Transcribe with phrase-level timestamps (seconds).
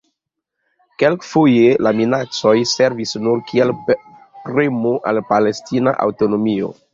[1.01, 3.75] Kelkfoje la minacoj servis nur kiel
[4.47, 6.73] premo al la palestina aŭtonomio.